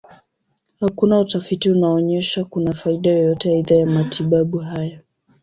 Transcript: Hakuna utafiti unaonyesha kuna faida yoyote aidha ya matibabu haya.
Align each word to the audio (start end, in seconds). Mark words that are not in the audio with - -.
Hakuna 0.79 1.19
utafiti 1.19 1.71
unaonyesha 1.71 2.45
kuna 2.45 2.71
faida 2.73 3.09
yoyote 3.11 3.49
aidha 3.51 3.75
ya 3.75 3.85
matibabu 3.85 4.57
haya. 4.57 4.99